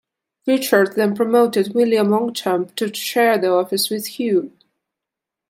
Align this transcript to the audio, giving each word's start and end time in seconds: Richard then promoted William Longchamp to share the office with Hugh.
Richard 0.47 0.95
then 0.95 1.15
promoted 1.15 1.75
William 1.75 2.09
Longchamp 2.09 2.73
to 2.77 2.91
share 2.91 3.37
the 3.37 3.51
office 3.53 3.91
with 3.91 4.07
Hugh. 4.19 4.51